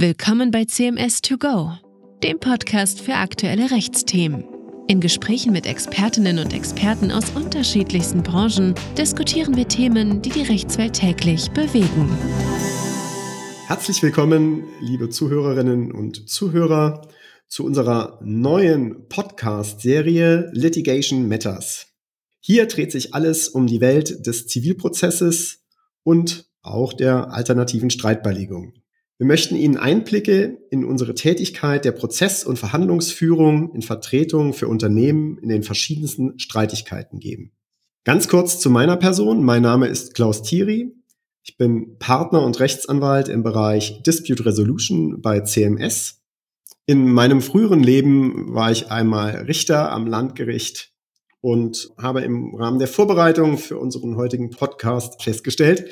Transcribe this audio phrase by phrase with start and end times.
[0.00, 1.72] Willkommen bei CMS 2 Go,
[2.22, 4.44] dem Podcast für aktuelle Rechtsthemen.
[4.86, 10.92] In Gesprächen mit Expertinnen und Experten aus unterschiedlichsten Branchen diskutieren wir Themen, die die Rechtswelt
[10.92, 12.16] täglich bewegen.
[13.66, 17.08] Herzlich willkommen, liebe Zuhörerinnen und Zuhörer,
[17.48, 21.88] zu unserer neuen Podcast-Serie Litigation Matters.
[22.38, 25.64] Hier dreht sich alles um die Welt des Zivilprozesses
[26.04, 28.74] und auch der alternativen Streitbeilegung.
[29.18, 35.38] Wir möchten Ihnen Einblicke in unsere Tätigkeit der Prozess- und Verhandlungsführung in Vertretung für Unternehmen
[35.38, 37.50] in den verschiedensten Streitigkeiten geben.
[38.04, 39.42] Ganz kurz zu meiner Person.
[39.42, 40.94] Mein Name ist Klaus Thierry.
[41.42, 46.22] Ich bin Partner und Rechtsanwalt im Bereich Dispute Resolution bei CMS.
[46.86, 50.92] In meinem früheren Leben war ich einmal Richter am Landgericht
[51.40, 55.86] und habe im Rahmen der Vorbereitung für unseren heutigen Podcast festgestellt,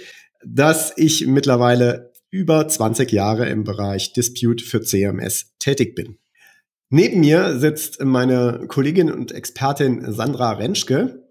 [0.44, 6.18] dass ich mittlerweile über 20 Jahre im Bereich Dispute für CMS tätig bin.
[6.88, 11.24] Neben mir sitzt meine Kollegin und Expertin Sandra Rentschke.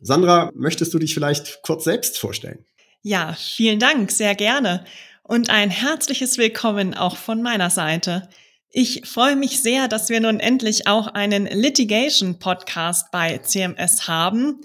[0.00, 2.66] Sandra, möchtest du dich vielleicht kurz selbst vorstellen?
[3.02, 4.84] Ja, vielen Dank, sehr gerne.
[5.22, 8.28] Und ein herzliches Willkommen auch von meiner Seite.
[8.70, 14.60] Ich freue mich sehr, dass wir nun endlich auch einen Litigation-Podcast bei CMS haben.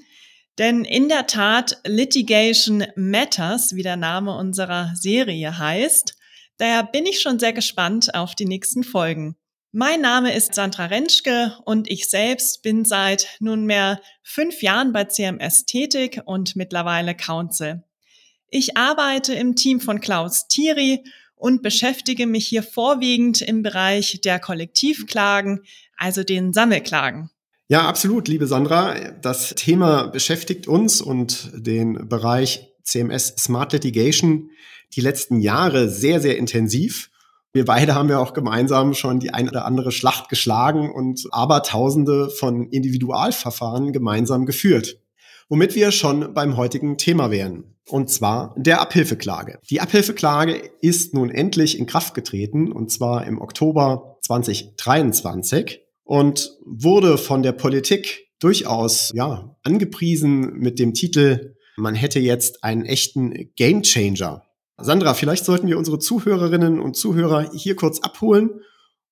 [0.60, 6.18] Denn in der Tat, Litigation Matters, wie der Name unserer Serie heißt,
[6.58, 9.38] daher bin ich schon sehr gespannt auf die nächsten Folgen.
[9.72, 15.66] Mein Name ist Sandra Rentschke und ich selbst bin seit nunmehr fünf Jahren bei CMS
[15.66, 17.84] tätig und mittlerweile Counsel.
[18.50, 24.40] Ich arbeite im Team von Klaus Thierry und beschäftige mich hier vorwiegend im Bereich der
[24.40, 25.62] Kollektivklagen,
[25.96, 27.30] also den Sammelklagen.
[27.72, 28.96] Ja, absolut, liebe Sandra.
[29.22, 34.50] Das Thema beschäftigt uns und den Bereich CMS Smart Litigation
[34.96, 37.12] die letzten Jahre sehr, sehr intensiv.
[37.54, 42.32] Wir beide haben ja auch gemeinsam schon die ein oder andere Schlacht geschlagen und Abertausende
[42.32, 45.00] von Individualverfahren gemeinsam geführt.
[45.48, 47.76] Womit wir schon beim heutigen Thema wären.
[47.88, 49.60] Und zwar der Abhilfeklage.
[49.70, 57.20] Die Abhilfeklage ist nun endlich in Kraft getreten und zwar im Oktober 2023 und wurde
[57.20, 64.42] von der Politik durchaus ja, angepriesen mit dem Titel, man hätte jetzt einen echten Gamechanger.
[64.80, 68.62] Sandra, vielleicht sollten wir unsere Zuhörerinnen und Zuhörer hier kurz abholen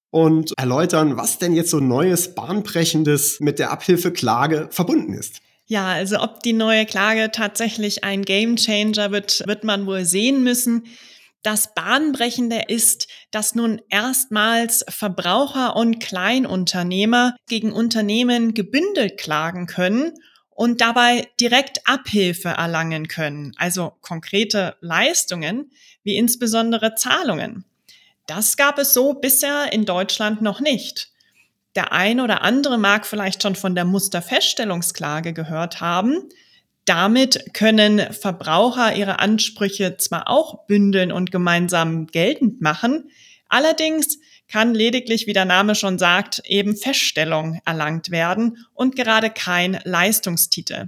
[0.09, 5.41] und erläutern, was denn jetzt so Neues, Bahnbrechendes mit der Abhilfeklage verbunden ist.
[5.67, 10.87] Ja, also ob die neue Klage tatsächlich ein Gamechanger wird, wird man wohl sehen müssen.
[11.43, 20.13] Das Bahnbrechende ist, dass nun erstmals Verbraucher und Kleinunternehmer gegen Unternehmen gebündelt klagen können
[20.49, 25.71] und dabei direkt Abhilfe erlangen können, also konkrete Leistungen
[26.03, 27.63] wie insbesondere Zahlungen.
[28.25, 31.11] Das gab es so bisher in Deutschland noch nicht.
[31.75, 36.27] Der ein oder andere mag vielleicht schon von der Musterfeststellungsklage gehört haben.
[36.87, 43.11] Damit können Verbraucher ihre Ansprüche zwar auch bündeln und gemeinsam geltend machen,
[43.49, 49.81] allerdings kann lediglich, wie der Name schon sagt, eben Feststellung erlangt werden und gerade kein
[49.83, 50.87] Leistungstitel.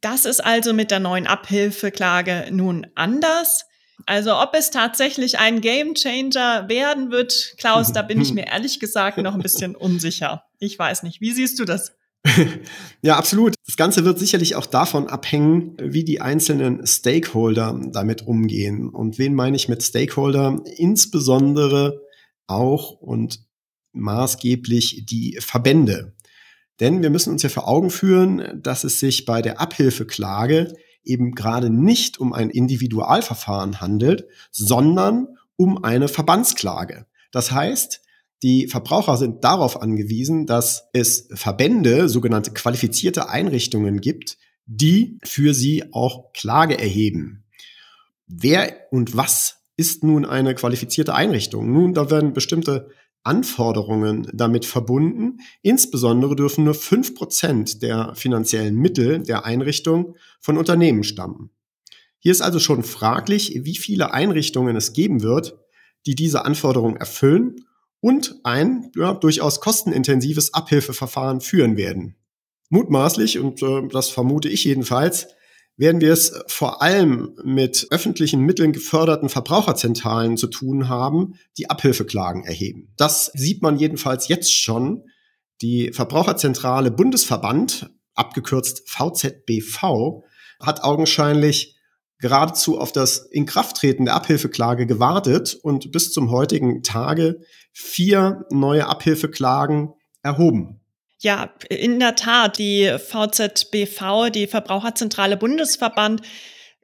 [0.00, 3.66] Das ist also mit der neuen Abhilfeklage nun anders.
[4.06, 9.18] Also ob es tatsächlich ein Gamechanger werden wird, Klaus, da bin ich mir ehrlich gesagt
[9.18, 10.46] noch ein bisschen unsicher.
[10.58, 11.20] Ich weiß nicht.
[11.20, 11.92] Wie siehst du das?
[13.02, 13.54] Ja, absolut.
[13.66, 18.88] Das Ganze wird sicherlich auch davon abhängen, wie die einzelnen Stakeholder damit umgehen.
[18.88, 20.60] Und wen meine ich mit Stakeholder?
[20.76, 22.00] Insbesondere
[22.46, 23.40] auch und
[23.92, 26.14] maßgeblich die Verbände.
[26.80, 31.34] Denn wir müssen uns ja vor Augen führen, dass es sich bei der Abhilfeklage eben
[31.34, 37.06] gerade nicht um ein Individualverfahren handelt, sondern um eine Verbandsklage.
[37.30, 38.02] Das heißt,
[38.42, 44.36] die Verbraucher sind darauf angewiesen, dass es Verbände, sogenannte qualifizierte Einrichtungen gibt,
[44.66, 47.44] die für sie auch Klage erheben.
[48.26, 51.72] Wer und was ist nun eine qualifizierte Einrichtung?
[51.72, 52.88] Nun, da werden bestimmte
[53.22, 55.38] Anforderungen damit verbunden.
[55.62, 61.50] Insbesondere dürfen nur fünf Prozent der finanziellen Mittel der Einrichtung von Unternehmen stammen.
[62.18, 65.56] Hier ist also schon fraglich, wie viele Einrichtungen es geben wird,
[66.06, 67.64] die diese Anforderungen erfüllen
[68.02, 72.16] und ein ja, durchaus kostenintensives Abhilfeverfahren führen werden.
[72.68, 75.28] Mutmaßlich, und äh, das vermute ich jedenfalls,
[75.76, 82.44] werden wir es vor allem mit öffentlichen Mitteln geförderten Verbraucherzentralen zu tun haben, die Abhilfeklagen
[82.44, 82.92] erheben.
[82.96, 85.04] Das sieht man jedenfalls jetzt schon.
[85.62, 90.24] Die Verbraucherzentrale Bundesverband, abgekürzt VZBV,
[90.60, 91.78] hat augenscheinlich
[92.18, 97.40] geradezu auf das Inkrafttreten der Abhilfeklage gewartet und bis zum heutigen Tage
[97.72, 100.80] vier neue Abhilfeklagen erhoben.
[101.20, 106.22] Ja, in der Tat, die VZBV, die Verbraucherzentrale Bundesverband,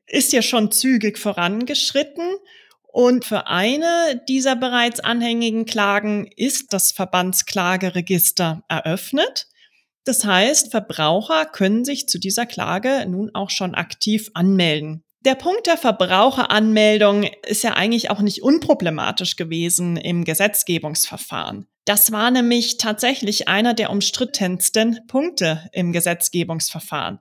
[0.06, 2.36] ist ja schon zügig vorangeschritten.
[2.90, 9.48] Und für eine dieser bereits anhängigen Klagen ist das Verbandsklageregister eröffnet.
[10.04, 15.04] Das heißt, Verbraucher können sich zu dieser Klage nun auch schon aktiv anmelden.
[15.24, 21.66] Der Punkt der Verbraucheranmeldung ist ja eigentlich auch nicht unproblematisch gewesen im Gesetzgebungsverfahren.
[21.84, 27.18] Das war nämlich tatsächlich einer der umstrittensten Punkte im Gesetzgebungsverfahren.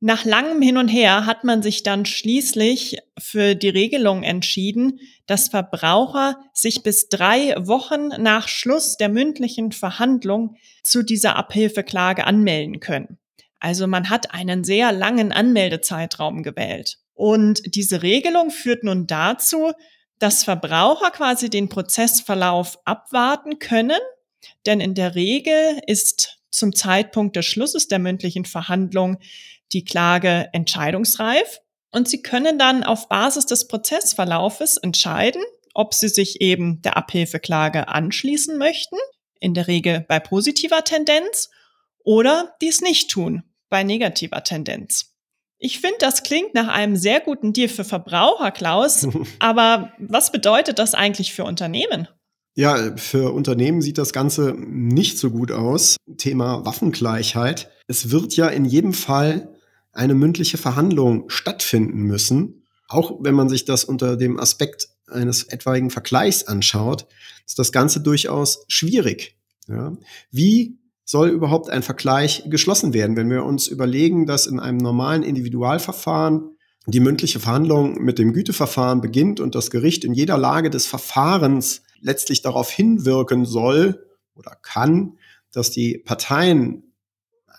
[0.00, 5.48] Nach langem Hin und Her hat man sich dann schließlich für die Regelung entschieden, dass
[5.48, 13.18] Verbraucher sich bis drei Wochen nach Schluss der mündlichen Verhandlung zu dieser Abhilfeklage anmelden können.
[13.60, 16.98] Also man hat einen sehr langen Anmeldezeitraum gewählt.
[17.14, 19.72] Und diese Regelung führt nun dazu,
[20.18, 24.00] dass Verbraucher quasi den Prozessverlauf abwarten können,
[24.66, 29.18] denn in der Regel ist zum Zeitpunkt des Schlusses der mündlichen Verhandlung
[29.72, 35.42] die Klage entscheidungsreif und sie können dann auf Basis des Prozessverlaufes entscheiden,
[35.74, 38.96] ob sie sich eben der Abhilfeklage anschließen möchten,
[39.40, 41.50] in der Regel bei positiver Tendenz,
[42.04, 45.14] oder dies nicht tun, bei negativer Tendenz.
[45.58, 49.08] Ich finde, das klingt nach einem sehr guten Deal für Verbraucher, Klaus.
[49.40, 52.08] Aber was bedeutet das eigentlich für Unternehmen?
[52.54, 55.96] Ja, für Unternehmen sieht das Ganze nicht so gut aus.
[56.16, 57.70] Thema Waffengleichheit.
[57.86, 59.54] Es wird ja in jedem Fall
[59.92, 62.66] eine mündliche Verhandlung stattfinden müssen.
[62.88, 67.06] Auch wenn man sich das unter dem Aspekt eines etwaigen Vergleichs anschaut,
[67.46, 69.36] ist das Ganze durchaus schwierig.
[69.68, 69.96] Ja.
[70.30, 70.78] Wie
[71.08, 73.16] soll überhaupt ein Vergleich geschlossen werden.
[73.16, 76.50] Wenn wir uns überlegen, dass in einem normalen Individualverfahren
[76.86, 81.82] die mündliche Verhandlung mit dem Güteverfahren beginnt und das Gericht in jeder Lage des Verfahrens
[81.98, 85.16] letztlich darauf hinwirken soll oder kann,
[85.50, 86.92] dass die Parteien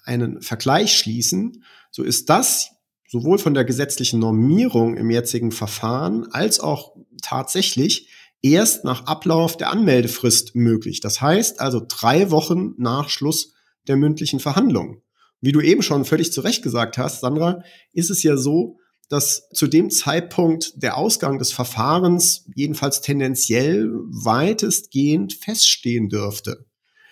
[0.04, 2.70] einen Vergleich schließen, so ist das
[3.08, 8.09] sowohl von der gesetzlichen Normierung im jetzigen Verfahren als auch tatsächlich
[8.42, 11.00] erst nach Ablauf der Anmeldefrist möglich.
[11.02, 13.54] Das heißt also drei Wochen nach Schluss
[13.88, 15.02] der mündlichen Verhandlung.
[15.42, 17.64] Wie du eben schon völlig zu Recht gesagt hast, Sandra,
[17.94, 18.78] ist es ja so,
[19.10, 26.66] dass zu dem Zeitpunkt der Ausgang des Verfahrens jedenfalls tendenziell weitestgehend feststehen dürfte.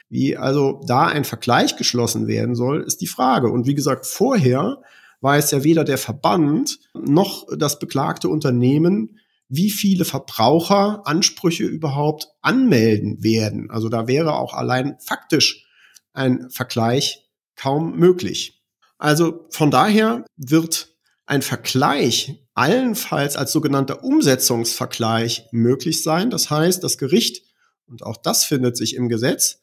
[0.09, 3.49] Wie also da ein Vergleich geschlossen werden soll, ist die Frage.
[3.49, 4.81] Und wie gesagt, vorher
[5.21, 13.23] weiß ja weder der Verband noch das beklagte Unternehmen, wie viele Verbraucher Ansprüche überhaupt anmelden
[13.23, 13.69] werden.
[13.69, 15.65] Also da wäre auch allein faktisch
[16.13, 18.61] ein Vergleich kaum möglich.
[18.97, 20.95] Also von daher wird
[21.25, 26.29] ein Vergleich allenfalls als sogenannter Umsetzungsvergleich möglich sein.
[26.29, 27.43] Das heißt, das Gericht,
[27.85, 29.59] und auch das findet sich im Gesetz,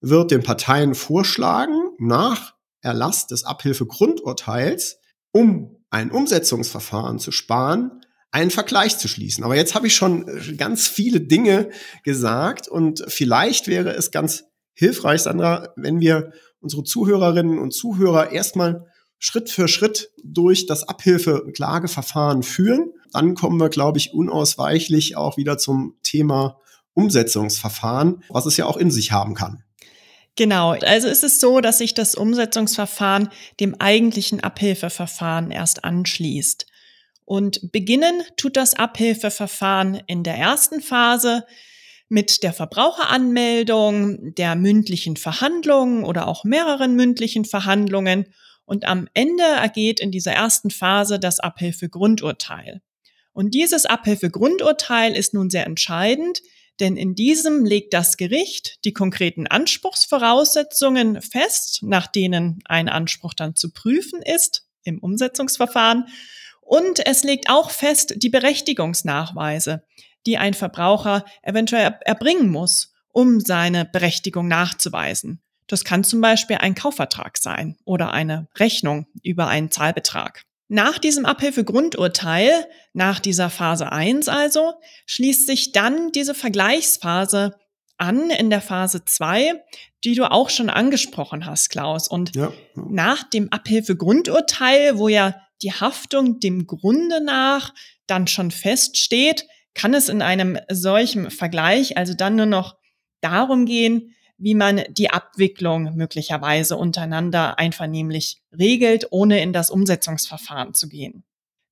[0.00, 4.98] wird den Parteien vorschlagen, nach Erlass des Abhilfegrundurteils,
[5.32, 8.00] um ein Umsetzungsverfahren zu sparen,
[8.30, 9.44] einen Vergleich zu schließen.
[9.44, 11.70] Aber jetzt habe ich schon äh, ganz viele Dinge
[12.04, 14.44] gesagt und vielleicht wäre es ganz
[14.74, 18.86] hilfreich, Sandra, wenn wir unsere Zuhörerinnen und Zuhörer erstmal
[19.18, 22.92] Schritt für Schritt durch das Abhilfe-Klageverfahren führen.
[23.12, 26.60] Dann kommen wir, glaube ich, unausweichlich auch wieder zum Thema
[26.94, 29.64] Umsetzungsverfahren, was es ja auch in sich haben kann.
[30.36, 36.66] Genau, also ist es so, dass sich das Umsetzungsverfahren dem eigentlichen Abhilfeverfahren erst anschließt.
[37.28, 41.44] Und beginnen tut das Abhilfeverfahren in der ersten Phase
[42.08, 48.32] mit der Verbraucheranmeldung, der mündlichen Verhandlung oder auch mehreren mündlichen Verhandlungen.
[48.64, 52.80] Und am Ende ergeht in dieser ersten Phase das Abhilfegrundurteil.
[53.34, 56.40] Und dieses Abhilfegrundurteil ist nun sehr entscheidend,
[56.80, 63.54] denn in diesem legt das Gericht die konkreten Anspruchsvoraussetzungen fest, nach denen ein Anspruch dann
[63.54, 66.06] zu prüfen ist im Umsetzungsverfahren
[66.68, 69.84] und es legt auch fest die Berechtigungsnachweise,
[70.26, 75.40] die ein Verbraucher eventuell erbringen muss, um seine Berechtigung nachzuweisen.
[75.66, 80.42] Das kann zum Beispiel ein Kaufvertrag sein oder eine Rechnung über einen Zahlbetrag.
[80.68, 84.74] Nach diesem Abhilfegrundurteil, nach dieser Phase 1 also,
[85.06, 87.56] schließt sich dann diese Vergleichsphase
[87.96, 89.54] an in der Phase 2,
[90.04, 92.08] die du auch schon angesprochen hast, Klaus.
[92.08, 97.74] Und ja, nach dem Abhilfegrundurteil, wo ja die Haftung dem Grunde nach
[98.06, 102.76] dann schon feststeht, kann es in einem solchen Vergleich also dann nur noch
[103.20, 110.88] darum gehen, wie man die Abwicklung möglicherweise untereinander einvernehmlich regelt, ohne in das Umsetzungsverfahren zu
[110.88, 111.24] gehen.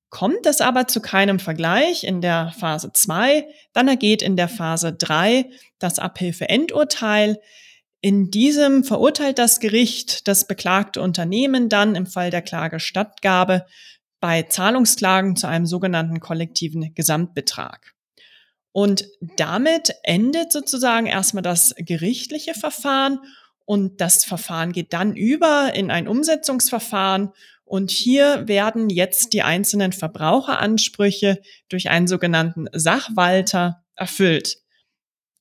[0.09, 4.93] Kommt es aber zu keinem Vergleich in der Phase 2, dann ergeht in der Phase
[4.93, 7.39] 3 das Abhilfeendurteil.
[8.01, 13.65] In diesem verurteilt das Gericht das beklagte Unternehmen dann im Fall der Klagestattgabe
[14.19, 17.93] bei Zahlungsklagen zu einem sogenannten kollektiven Gesamtbetrag.
[18.71, 23.19] Und damit endet sozusagen erstmal das gerichtliche Verfahren
[23.65, 27.31] und das Verfahren geht dann über in ein Umsetzungsverfahren
[27.65, 34.57] und hier werden jetzt die einzelnen Verbraucheransprüche durch einen sogenannten Sachwalter erfüllt.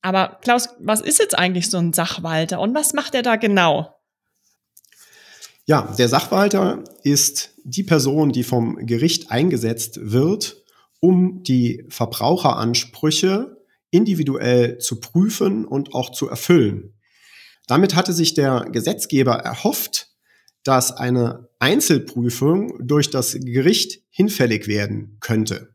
[0.07, 3.99] Aber Klaus, was ist jetzt eigentlich so ein Sachwalter und was macht er da genau?
[5.65, 10.63] Ja, der Sachwalter ist die Person, die vom Gericht eingesetzt wird,
[11.01, 13.57] um die Verbraucheransprüche
[13.91, 16.95] individuell zu prüfen und auch zu erfüllen.
[17.67, 20.11] Damit hatte sich der Gesetzgeber erhofft,
[20.63, 25.75] dass eine Einzelprüfung durch das Gericht hinfällig werden könnte.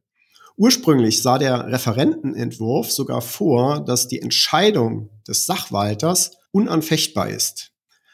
[0.61, 7.71] Ursprünglich sah der Referentenentwurf sogar vor, dass die Entscheidung des Sachwalters unanfechtbar ist.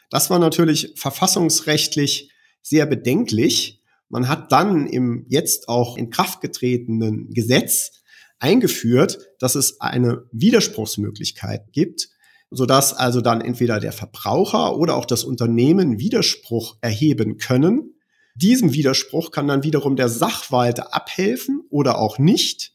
[0.08, 3.82] Das war natürlich verfassungsrechtlich sehr bedenklich.
[4.08, 8.00] Man hat dann im jetzt auch in Kraft getretenen Gesetz
[8.38, 12.08] eingeführt, dass es eine Widerspruchsmöglichkeit gibt,
[12.50, 17.97] sodass also dann entweder der Verbraucher oder auch das Unternehmen Widerspruch erheben können.
[18.40, 22.72] Diesem Widerspruch kann dann wiederum der Sachwalter abhelfen oder auch nicht.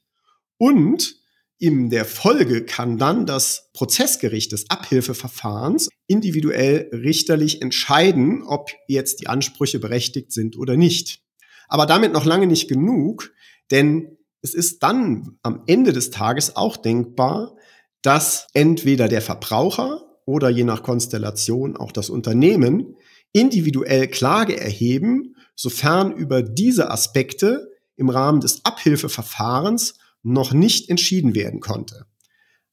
[0.58, 1.15] Und
[1.58, 9.27] in der Folge kann dann das Prozessgericht des Abhilfeverfahrens individuell richterlich entscheiden, ob jetzt die
[9.27, 11.22] Ansprüche berechtigt sind oder nicht.
[11.70, 13.32] Aber damit noch lange nicht genug,
[13.72, 17.55] denn es ist dann am Ende des Tages auch denkbar,
[18.01, 22.98] dass entweder der Verbraucher oder je nach Konstellation auch das Unternehmen
[23.32, 31.60] individuell Klage erheben, sofern über diese Aspekte im Rahmen des Abhilfeverfahrens noch nicht entschieden werden
[31.60, 32.05] konnte.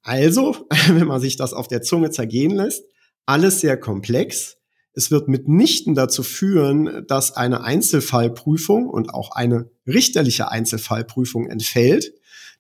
[0.03, 2.85] Also, wenn man sich das auf der Zunge zergehen lässt,
[3.27, 4.57] alles sehr komplex.
[4.93, 12.13] Es wird mitnichten dazu führen, dass eine Einzelfallprüfung und auch eine richterliche Einzelfallprüfung entfällt.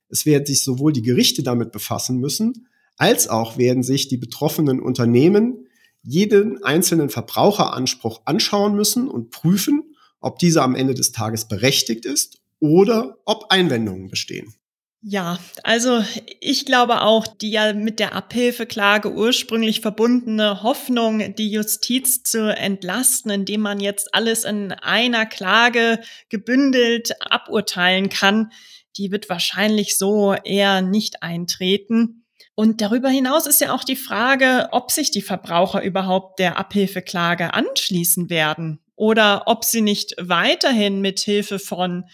[0.09, 4.81] Es werden sich sowohl die Gerichte damit befassen müssen, als auch werden sich die betroffenen
[4.81, 5.67] Unternehmen
[6.03, 12.39] jeden einzelnen Verbraucheranspruch anschauen müssen und prüfen, ob dieser am Ende des Tages berechtigt ist
[12.61, 14.55] oder ob Einwendungen bestehen.
[15.03, 16.05] Ja, also
[16.41, 23.31] ich glaube auch, die ja mit der Abhilfeklage ursprünglich verbundene Hoffnung, die Justiz zu entlasten,
[23.31, 28.53] indem man jetzt alles in einer Klage gebündelt aburteilen kann,
[28.99, 32.20] die wird wahrscheinlich so eher nicht eintreten.
[32.61, 37.55] Und darüber hinaus ist ja auch die Frage, ob sich die Verbraucher überhaupt der Abhilfeklage
[37.55, 42.05] anschließen werden oder ob sie nicht weiterhin mit Hilfe von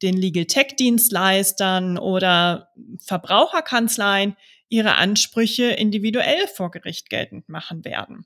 [0.00, 2.68] den Legal Tech Dienstleistern oder
[3.04, 4.36] Verbraucherkanzleien
[4.68, 8.24] ihre Ansprüche individuell vor Gericht geltend machen werden.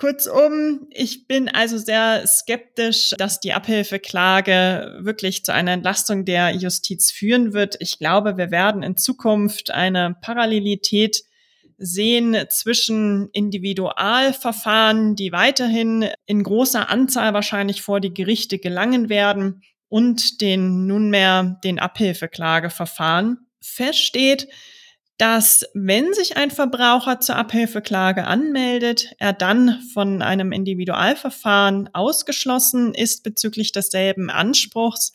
[0.00, 7.10] Kurzum, ich bin also sehr skeptisch, dass die Abhilfeklage wirklich zu einer Entlastung der Justiz
[7.10, 7.76] führen wird.
[7.80, 11.22] Ich glaube, wir werden in Zukunft eine Parallelität
[11.76, 20.40] sehen zwischen Individualverfahren, die weiterhin in großer Anzahl wahrscheinlich vor die Gerichte gelangen werden, und
[20.40, 23.38] den nunmehr den Abhilfeklageverfahren.
[23.60, 24.48] Feststeht,
[25.20, 33.22] dass wenn sich ein Verbraucher zur Abhilfeklage anmeldet, er dann von einem Individualverfahren ausgeschlossen ist
[33.22, 35.12] bezüglich desselben Anspruchs.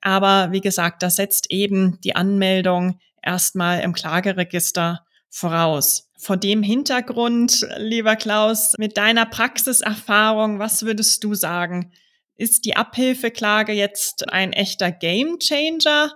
[0.00, 6.08] Aber wie gesagt, das setzt eben die Anmeldung erstmal im Klageregister voraus.
[6.16, 11.90] Vor dem Hintergrund, lieber Klaus, mit deiner Praxiserfahrung, was würdest du sagen?
[12.36, 16.12] Ist die Abhilfeklage jetzt ein echter Gamechanger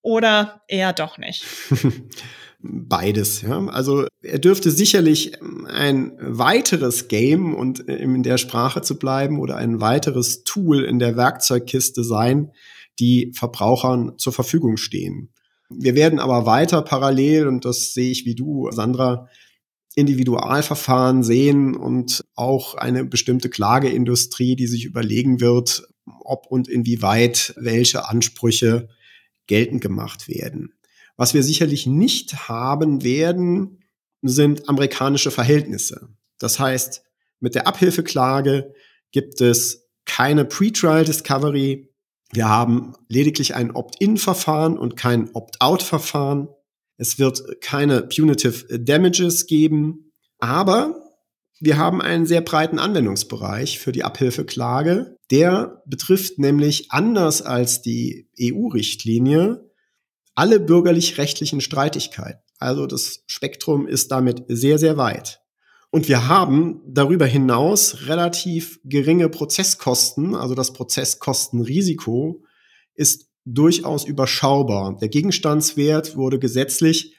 [0.00, 1.44] oder eher doch nicht?
[2.62, 3.42] beides.
[3.42, 3.66] Ja.
[3.66, 5.32] Also er dürfte sicherlich
[5.66, 11.16] ein weiteres Game und in der Sprache zu bleiben oder ein weiteres Tool in der
[11.16, 12.52] Werkzeugkiste sein,
[12.98, 15.30] die Verbrauchern zur Verfügung stehen.
[15.70, 19.28] Wir werden aber weiter parallel, und das sehe ich wie du, Sandra,
[19.94, 25.86] Individualverfahren sehen und auch eine bestimmte Klageindustrie, die sich überlegen wird,
[26.20, 28.88] ob und inwieweit welche Ansprüche
[29.46, 30.72] geltend gemacht werden.
[31.16, 33.82] Was wir sicherlich nicht haben werden,
[34.22, 36.08] sind amerikanische Verhältnisse.
[36.38, 37.02] Das heißt,
[37.40, 38.72] mit der Abhilfeklage
[39.10, 41.92] gibt es keine Pretrial Discovery.
[42.32, 46.48] Wir haben lediglich ein Opt-in-Verfahren und kein Opt-out-Verfahren.
[46.96, 51.02] Es wird keine Punitive Damages geben, aber
[51.60, 55.16] wir haben einen sehr breiten Anwendungsbereich für die Abhilfeklage.
[55.30, 59.70] Der betrifft nämlich anders als die EU-Richtlinie
[60.34, 62.42] alle bürgerlich-rechtlichen Streitigkeiten.
[62.58, 65.40] Also das Spektrum ist damit sehr, sehr weit.
[65.90, 72.42] Und wir haben darüber hinaus relativ geringe Prozesskosten, also das Prozesskostenrisiko
[72.94, 74.96] ist durchaus überschaubar.
[75.00, 77.16] Der Gegenstandswert wurde gesetzlich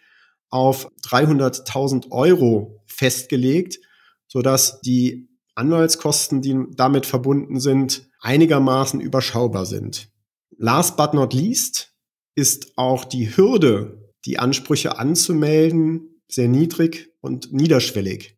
[0.49, 3.79] auf 300.000 Euro festgelegt,
[4.27, 10.09] sodass die Anwaltskosten, die damit verbunden sind, einigermaßen überschaubar sind.
[10.57, 11.92] Last but not least
[12.35, 18.37] ist auch die Hürde, die Ansprüche anzumelden, sehr niedrig und niederschwellig.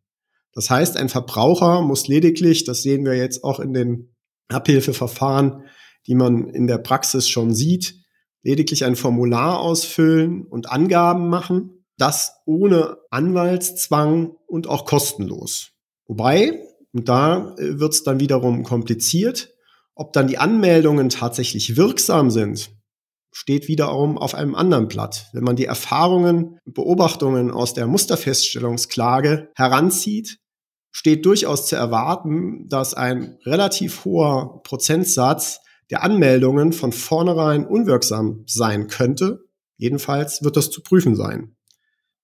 [0.52, 4.14] Das heißt, ein Verbraucher muss lediglich, das sehen wir jetzt auch in den
[4.48, 5.64] Abhilfeverfahren,
[6.06, 7.94] die man in der Praxis schon sieht,
[8.42, 15.72] lediglich ein Formular ausfüllen und Angaben machen, das ohne Anwaltszwang und auch kostenlos.
[16.06, 16.60] Wobei,
[16.92, 19.52] und da äh, wird es dann wiederum kompliziert,
[19.94, 22.70] ob dann die Anmeldungen tatsächlich wirksam sind,
[23.38, 25.26] steht wiederum auf einem anderen Blatt.
[25.34, 30.38] Wenn man die Erfahrungen und Beobachtungen aus der Musterfeststellungsklage heranzieht,
[30.90, 38.88] steht durchaus zu erwarten, dass ein relativ hoher Prozentsatz der Anmeldungen von vornherein unwirksam sein
[38.88, 39.44] könnte.
[39.76, 41.56] Jedenfalls wird das zu prüfen sein.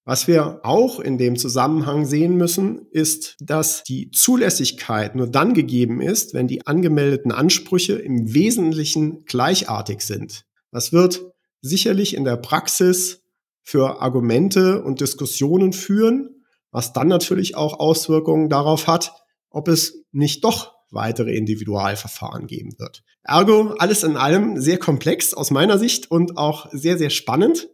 [0.07, 6.00] Was wir auch in dem Zusammenhang sehen müssen, ist, dass die Zulässigkeit nur dann gegeben
[6.00, 10.47] ist, wenn die angemeldeten Ansprüche im Wesentlichen gleichartig sind.
[10.73, 11.23] Das wird
[11.61, 13.23] sicherlich in der Praxis
[13.62, 19.12] für Argumente und Diskussionen führen, was dann natürlich auch Auswirkungen darauf hat,
[19.50, 23.05] ob es nicht doch weitere Individualverfahren geben wird.
[23.23, 27.69] Ergo, alles in allem sehr komplex aus meiner Sicht und auch sehr, sehr spannend.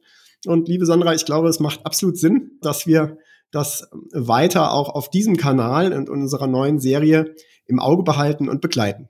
[0.47, 3.19] Und liebe Sandra, ich glaube, es macht absolut Sinn, dass wir
[3.50, 7.35] das weiter auch auf diesem Kanal und unserer neuen Serie
[7.67, 9.09] im Auge behalten und begleiten.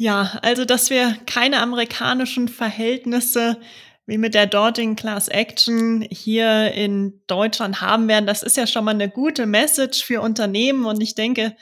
[0.00, 3.58] Ja, also dass wir keine amerikanischen Verhältnisse
[4.06, 8.84] wie mit der dortigen Class Action hier in Deutschland haben werden, das ist ja schon
[8.84, 11.56] mal eine gute Message für Unternehmen und ich denke,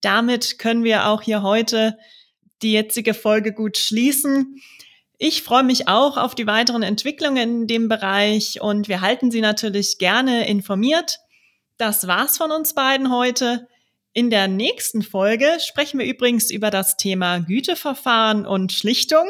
[0.00, 1.96] damit können wir auch hier heute
[2.60, 4.60] die jetzige Folge gut schließen.
[5.16, 9.40] Ich freue mich auch auf die weiteren Entwicklungen in dem Bereich und wir halten Sie
[9.40, 11.20] natürlich gerne informiert.
[11.78, 13.68] Das war's von uns beiden heute.
[14.16, 19.26] In der nächsten Folge sprechen wir übrigens über das Thema Güteverfahren und Schlichtung.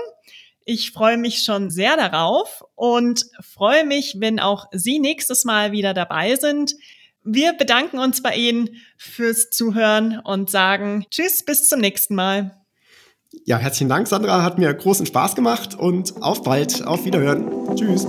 [0.64, 5.92] Ich freue mich schon sehr darauf und freue mich, wenn auch Sie nächstes Mal wieder
[5.92, 6.76] dabei sind.
[7.24, 12.56] Wir bedanken uns bei Ihnen fürs Zuhören und sagen Tschüss, bis zum nächsten Mal.
[13.44, 14.44] Ja, herzlichen Dank, Sandra.
[14.44, 16.86] Hat mir großen Spaß gemacht und auf bald.
[16.86, 17.74] Auf Wiederhören.
[17.74, 18.06] Tschüss.